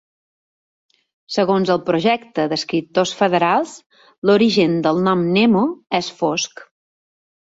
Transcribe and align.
Segons 1.33 1.71
el 1.73 1.81
Projecte 1.89 2.45
d'Escriptors 2.53 3.11
Federals, 3.19 3.75
l'origen 4.29 4.75
del 4.87 5.03
nom 5.09 5.21
Nemo 5.37 5.61
és 6.01 6.09
fosc. 6.23 6.65